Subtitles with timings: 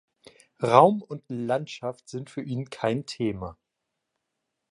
[0.63, 3.55] Raum und Landschaft sind für ihn kein Thema.